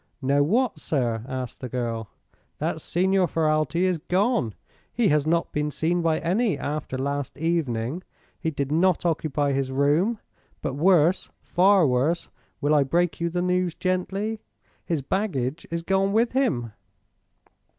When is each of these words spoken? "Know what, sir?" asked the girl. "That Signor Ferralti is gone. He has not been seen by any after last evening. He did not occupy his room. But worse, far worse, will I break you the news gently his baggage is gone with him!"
"Know 0.19 0.41
what, 0.41 0.79
sir?" 0.79 1.23
asked 1.27 1.61
the 1.61 1.69
girl. 1.69 2.09
"That 2.57 2.81
Signor 2.81 3.27
Ferralti 3.27 3.81
is 3.83 3.99
gone. 3.99 4.55
He 4.91 5.09
has 5.09 5.27
not 5.27 5.51
been 5.51 5.69
seen 5.69 6.01
by 6.01 6.17
any 6.21 6.57
after 6.57 6.97
last 6.97 7.37
evening. 7.37 8.01
He 8.39 8.49
did 8.49 8.71
not 8.71 9.05
occupy 9.05 9.51
his 9.53 9.71
room. 9.71 10.17
But 10.63 10.73
worse, 10.73 11.29
far 11.43 11.85
worse, 11.85 12.29
will 12.61 12.73
I 12.73 12.81
break 12.83 13.21
you 13.21 13.29
the 13.29 13.43
news 13.43 13.75
gently 13.75 14.41
his 14.83 15.03
baggage 15.03 15.67
is 15.69 15.83
gone 15.83 16.13
with 16.13 16.31
him!" 16.31 16.71